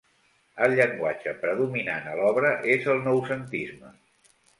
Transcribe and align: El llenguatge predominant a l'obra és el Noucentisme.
El 0.67 0.71
llenguatge 0.77 1.33
predominant 1.43 2.07
a 2.13 2.15
l'obra 2.21 2.53
és 2.77 2.87
el 2.95 3.03
Noucentisme. 3.09 3.93